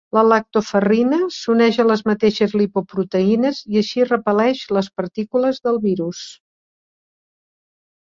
La 0.17 0.21
lactoferrina 0.29 1.19
s'uneix 1.35 1.77
a 1.83 1.85
les 1.89 2.01
mateixes 2.13 2.57
lipoproteïnes 2.63 3.61
i 3.75 3.79
així 3.85 4.09
repel·leix 4.09 4.65
les 4.81 4.93
partícules 5.03 5.65
del 5.69 5.83
virus. 5.89 6.27